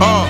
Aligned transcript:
Uh, 0.00 0.26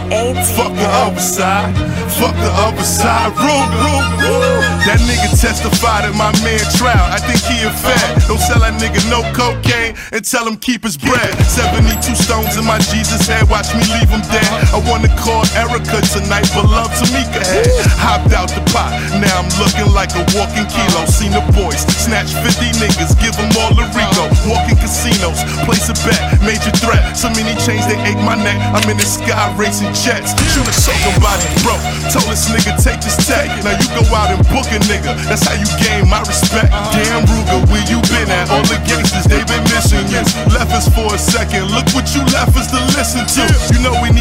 fuck 0.56 0.72
the 0.74 0.88
other 1.04 1.20
side. 1.20 1.72
Fuck 2.20 2.34
the 2.36 2.52
other 2.64 2.84
side. 2.84 3.32
Room, 3.40 3.68
room, 3.80 4.04
room. 4.20 4.60
That 4.84 5.00
nigga 5.08 5.32
testified 5.40 6.04
at 6.04 6.14
my 6.14 6.30
man 6.44 6.60
trial. 6.76 7.00
I 7.08 7.18
think 7.24 7.40
he 7.48 7.64
a 7.64 7.72
fat. 7.72 8.28
Don't 8.28 8.40
sell 8.40 8.60
that 8.60 8.76
nigga 8.76 9.00
no 9.08 9.24
cocaine 9.32 9.96
and 10.12 10.20
tell 10.24 10.44
him 10.46 10.56
keep 10.60 10.84
his 10.84 10.96
bread. 10.96 11.32
72 11.48 12.14
stones 12.14 12.56
in 12.60 12.64
my 12.64 12.78
Jesus 12.92 13.24
head. 13.26 13.48
Watch 13.48 13.72
me 13.72 13.82
leave 13.96 14.10
him 14.12 14.20
dead. 14.28 14.48
I 14.76 14.78
wanna 14.84 15.08
call 15.16 15.42
Erica 15.56 16.04
tonight, 16.12 16.46
but 16.52 16.68
love 16.68 16.92
Tamika 17.00 17.40
had. 17.40 17.68
Hopped 17.96 18.36
out 18.36 18.52
the 18.52 18.62
pot. 18.70 18.92
Now 19.16 19.40
I'm 19.40 19.50
looking 19.56 19.88
like 19.96 20.12
a 20.14 20.24
walking 20.36 20.68
kilo. 20.68 21.08
Seen 21.08 21.32
the 21.32 21.44
boys 21.56 21.80
snatch 21.96 22.30
50 22.36 22.76
niggas, 22.78 23.16
give 23.16 23.34
them 23.40 23.50
all 23.64 23.72
a 23.74 23.84
Rico. 23.96 24.28
Walking 24.44 24.73
casinos, 24.94 25.42
place 25.66 25.90
a 25.90 25.96
bet, 26.06 26.22
major 26.46 26.70
threat. 26.78 27.02
So 27.18 27.26
many 27.34 27.50
chains 27.58 27.82
they 27.90 27.98
ache 28.06 28.22
my 28.22 28.38
neck. 28.38 28.54
I'm 28.70 28.86
in 28.86 28.96
the 28.96 29.04
sky 29.04 29.50
racing 29.58 29.90
jets. 29.90 30.30
Shoot 30.54 30.62
a 30.62 30.74
choking 30.78 31.18
body, 31.18 31.42
bro. 31.66 31.74
Told 32.14 32.30
this 32.30 32.46
nigga 32.46 32.78
take 32.78 33.02
this 33.02 33.18
tag. 33.26 33.50
Now 33.66 33.74
you 33.74 33.88
go 33.90 34.06
out 34.14 34.30
and 34.30 34.38
book 34.54 34.70
a 34.70 34.78
nigga. 34.86 35.18
That's 35.26 35.42
how 35.42 35.58
you 35.58 35.66
gain 35.82 36.06
my 36.06 36.22
respect. 36.22 36.70
Damn 36.94 37.26
Ruger, 37.26 37.66
where 37.66 37.82
you 37.90 37.98
been 38.06 38.30
at? 38.30 38.46
All 38.54 38.62
the 38.70 38.78
gangsters 38.86 39.26
they 39.26 39.42
been 39.50 39.66
missing 39.74 40.06
you. 40.06 40.22
Left 40.54 40.70
us 40.70 40.86
for 40.86 41.10
a 41.10 41.18
second. 41.18 41.74
Look 41.74 41.90
what 41.90 42.06
you 42.14 42.22
left 42.30 42.54
us 42.54 42.70
to 42.70 42.78
listen 42.94 43.26
to. 43.26 43.44
You 43.74 43.82
know 43.82 43.98
we 43.98 44.13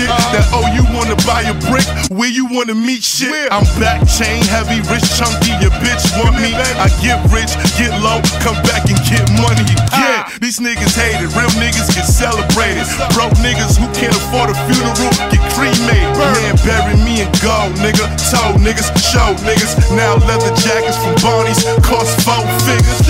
shit. 0.00 0.08
That 0.32 0.46
oh 0.56 0.64
you 0.72 0.84
wanna 0.96 1.16
buy 1.28 1.44
a 1.44 1.54
brick? 1.68 1.84
Where 2.08 2.30
you 2.30 2.48
wanna 2.48 2.74
meet 2.74 3.04
shit? 3.04 3.52
I'm 3.52 3.66
back, 3.76 4.00
chain 4.08 4.40
heavy, 4.48 4.80
rich 4.88 5.04
chunky. 5.16 5.52
Your 5.60 5.72
bitch 5.84 6.04
want 6.16 6.36
me. 6.40 6.56
I 6.56 6.88
get 7.04 7.20
rich, 7.28 7.52
get 7.76 7.92
low, 8.00 8.24
come 8.40 8.56
back 8.64 8.88
and 8.88 8.98
get 9.04 9.24
money. 9.36 9.64
Yeah, 9.92 10.24
these 10.40 10.58
niggas 10.58 10.96
hate 10.96 11.20
it. 11.20 11.30
Real 11.36 11.52
niggas 11.60 11.92
get 11.92 12.08
celebrated. 12.08 12.86
Broke 13.12 13.34
niggas 13.44 13.76
who 13.76 13.86
can't 13.92 14.14
afford 14.16 14.50
a 14.50 14.56
funeral 14.70 15.12
get 15.28 15.42
cremated. 15.52 16.08
Man, 16.16 16.56
bury 16.64 16.96
me 17.04 17.20
in 17.20 17.30
gold, 17.44 17.76
nigga. 17.82 18.06
Told 18.32 18.62
niggas, 18.64 18.88
show 18.96 19.34
niggas. 19.44 19.76
Now 19.92 20.16
leather 20.24 20.52
jackets 20.56 20.96
from 20.96 21.14
Barney's 21.20 21.60
cost 21.84 22.16
four 22.24 22.40
figures. 22.64 23.00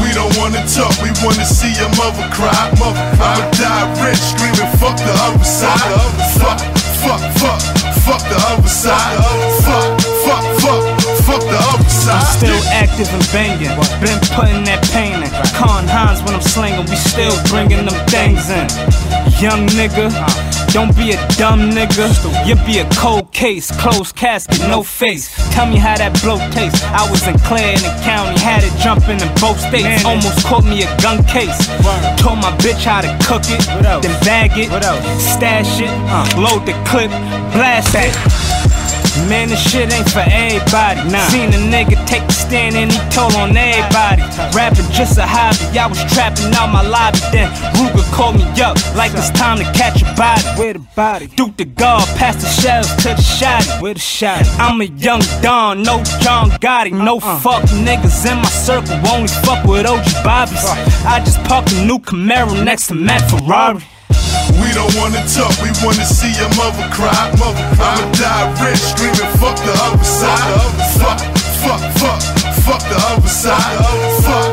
We 0.00 0.08
don't 0.16 0.32
wanna 0.40 0.64
talk, 0.66 0.94
we 1.04 1.12
wanna 1.22 1.44
see 1.44 1.70
your 1.76 1.90
mother 2.00 2.26
cry. 2.34 2.50
I'ma 2.50 2.90
die 3.56 3.86
rich, 4.04 4.18
screaming 4.18 4.70
fuck 4.78 4.96
the 4.96 5.14
other 5.26 5.44
side. 5.44 5.92
Fuck, 6.38 6.60
fuck, 7.02 7.22
fuck, 7.38 7.60
fuck 8.04 8.22
the 8.28 8.38
other 8.50 8.68
side. 8.68 9.16
Fuck, 9.64 10.00
fuck, 10.24 10.44
fuck, 10.60 10.84
fuck 11.24 11.42
the 11.42 11.58
other 11.72 11.88
side. 11.88 12.20
I'm 12.20 12.36
still 12.38 12.62
active 12.72 13.08
and 13.12 13.26
banging. 13.32 13.74
Been 14.00 14.20
putting 14.34 14.64
that 14.64 14.82
pain 14.92 15.22
in. 15.22 15.30
Con 15.54 15.86
Hans 15.86 16.22
when 16.22 16.34
I'm 16.34 16.42
slinging, 16.42 16.86
we 16.88 16.96
still 16.96 17.34
bringing 17.48 17.84
them 17.86 17.98
things 18.08 18.50
in. 18.50 18.66
Young 19.40 19.66
nigga, 19.72 20.12
don't 20.72 20.96
be 20.96 21.12
a 21.12 21.16
dumb 21.36 21.70
nigga. 21.70 22.10
You 22.46 22.54
be 22.66 22.78
a 22.78 22.88
cold 22.94 23.32
case, 23.32 23.70
closed 23.80 24.14
casket, 24.14 24.60
no 24.68 24.82
face. 24.82 25.28
Tell 25.52 25.66
me 25.66 25.76
how 25.76 25.96
that 25.96 26.20
blow 26.22 26.38
tastes. 26.50 26.82
I 26.84 27.08
was 27.10 27.26
in 27.26 27.38
Clare 27.40 27.74
in 27.74 27.82
the 27.82 27.94
County, 28.02 28.38
had 28.40 28.62
it 28.62 28.74
jumping 28.78 29.20
in 29.20 29.30
both 29.40 29.58
states. 29.60 30.04
Almost 30.04 30.46
caught 30.46 30.64
me 30.64 30.82
a 30.82 30.90
gun 31.02 31.24
case. 31.24 31.66
Told 32.20 32.38
my 32.38 32.54
bitch 32.62 32.84
how 32.84 33.00
to 33.00 33.10
cook 33.26 33.42
it, 33.46 33.62
then 34.02 34.14
bag 34.22 34.52
it, 34.54 34.70
stash 35.18 35.80
it, 35.80 35.90
load 36.38 36.66
the 36.66 36.74
clip, 36.86 37.10
blast 37.52 37.94
it. 37.94 38.14
Man, 39.28 39.48
this 39.48 39.60
shit 39.60 39.92
ain't 39.92 40.08
for 40.08 40.24
everybody. 40.24 41.00
Nah. 41.10 41.26
Seen 41.28 41.50
a 41.50 41.60
nigga 41.60 41.96
take 42.06 42.22
a 42.22 42.32
stand 42.32 42.76
and 42.76 42.90
he 42.90 42.98
told 43.10 43.34
on 43.34 43.56
everybody. 43.56 44.22
Rapping 44.56 44.88
just 44.92 45.18
a 45.18 45.26
hobby. 45.26 45.78
I 45.78 45.86
was 45.86 46.02
trapping 46.12 46.52
out 46.54 46.72
my 46.72 46.82
lobby. 46.82 47.18
Then 47.32 47.50
Ruger 47.74 48.04
called 48.12 48.36
me 48.36 48.44
up 48.62 48.76
like 48.94 49.12
it's 49.14 49.30
time 49.30 49.58
to 49.58 49.64
catch 49.72 50.02
a 50.02 50.06
body. 50.16 50.42
Where 50.58 50.72
the 50.74 50.84
body? 50.96 51.26
Duke 51.28 51.56
the 51.56 51.64
guard, 51.64 52.06
pass 52.16 52.36
the 52.42 52.48
shells 52.48 52.88
to 53.02 53.10
the 53.14 53.22
shotty. 53.22 53.80
Where 53.80 53.94
the 53.94 54.00
shotty? 54.00 54.48
I'm 54.58 54.80
a 54.80 54.84
young 54.84 55.22
Don, 55.42 55.82
no 55.82 56.02
John 56.20 56.50
Gotti. 56.60 56.92
No 56.92 57.18
uh-uh. 57.18 57.38
fuck 57.40 57.62
niggas 57.70 58.30
in 58.30 58.38
my 58.38 58.48
circle. 58.48 58.94
Only 59.10 59.28
fuck 59.44 59.64
with 59.64 59.86
OG 59.86 60.24
Bobbies. 60.24 60.64
I 61.04 61.20
just 61.24 61.42
parked 61.44 61.72
a 61.72 61.84
new 61.84 61.98
Camaro 61.98 62.64
next 62.64 62.88
to 62.88 62.94
Matt 62.94 63.28
Ferrari. 63.30 63.82
We 64.60 64.68
don't 64.72 64.94
wanna 64.96 65.24
talk, 65.26 65.54
we 65.62 65.70
wanna 65.84 66.04
see 66.04 66.32
your 66.38 66.52
mother 66.56 66.88
cry. 66.92 67.32
Mother. 67.38 67.64
I'ma 67.80 68.12
die 68.12 68.46
rich, 68.64 68.82
screaming 68.92 69.32
fuck 69.40 69.56
the 69.56 69.74
other 69.86 70.04
side. 70.04 70.60
Fuck, 71.00 71.20
fuck, 71.62 71.82
fuck, 72.00 72.20
fuck 72.64 72.82
the 72.88 72.98
other 73.10 73.28
side. 73.28 73.78
Fuck. 74.24 74.49